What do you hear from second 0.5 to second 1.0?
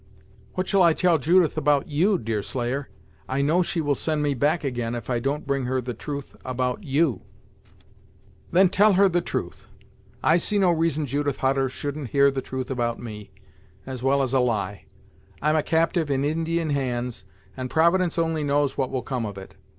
"What shall I